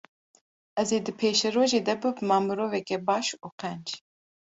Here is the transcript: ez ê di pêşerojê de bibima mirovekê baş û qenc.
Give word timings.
ez 0.81 0.89
ê 0.97 0.99
di 1.05 1.13
pêşerojê 1.19 1.79
de 1.87 1.95
bibima 2.01 2.37
mirovekê 2.47 2.97
baş 3.07 3.27
û 3.45 3.47
qenc. 3.59 3.87